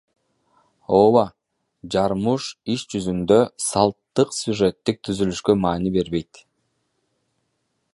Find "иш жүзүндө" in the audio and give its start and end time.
2.77-3.39